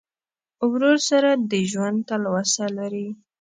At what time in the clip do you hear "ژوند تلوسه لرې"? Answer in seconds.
1.71-3.07